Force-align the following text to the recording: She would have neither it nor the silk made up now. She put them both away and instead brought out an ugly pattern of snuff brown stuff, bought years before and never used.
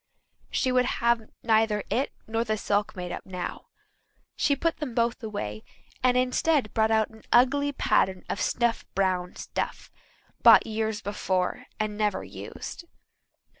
She 0.49 0.71
would 0.71 0.85
have 0.97 1.29
neither 1.43 1.83
it 1.91 2.11
nor 2.25 2.43
the 2.43 2.57
silk 2.57 2.95
made 2.95 3.11
up 3.11 3.23
now. 3.23 3.67
She 4.35 4.55
put 4.55 4.77
them 4.77 4.95
both 4.95 5.21
away 5.21 5.61
and 6.01 6.17
instead 6.17 6.73
brought 6.73 6.89
out 6.89 7.09
an 7.11 7.21
ugly 7.31 7.71
pattern 7.71 8.23
of 8.27 8.41
snuff 8.41 8.83
brown 8.95 9.35
stuff, 9.35 9.91
bought 10.41 10.65
years 10.65 11.03
before 11.03 11.67
and 11.79 11.99
never 11.99 12.23
used. 12.23 12.85